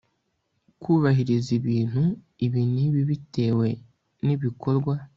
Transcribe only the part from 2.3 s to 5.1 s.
ibi n ibi bitewe n ibikorwa